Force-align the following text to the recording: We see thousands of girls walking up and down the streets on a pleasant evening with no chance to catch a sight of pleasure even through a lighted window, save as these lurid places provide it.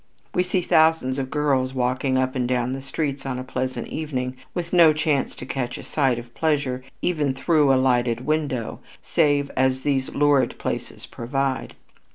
We 0.33 0.41
see 0.41 0.61
thousands 0.61 1.19
of 1.19 1.29
girls 1.29 1.75
walking 1.75 2.17
up 2.17 2.33
and 2.33 2.47
down 2.47 2.73
the 2.73 2.81
streets 2.81 3.23
on 3.23 3.37
a 3.37 3.43
pleasant 3.43 3.87
evening 3.89 4.35
with 4.55 4.73
no 4.73 4.93
chance 4.93 5.35
to 5.35 5.45
catch 5.45 5.77
a 5.77 5.83
sight 5.83 6.17
of 6.17 6.33
pleasure 6.33 6.83
even 7.03 7.35
through 7.35 7.71
a 7.71 7.77
lighted 7.77 8.25
window, 8.25 8.79
save 9.03 9.51
as 9.55 9.81
these 9.81 10.15
lurid 10.15 10.57
places 10.57 11.05
provide 11.05 11.73
it. 11.73 11.75